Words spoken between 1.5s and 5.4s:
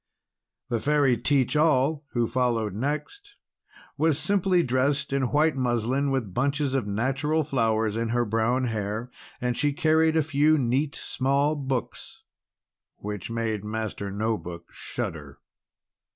All, who followed next, was simply dressed in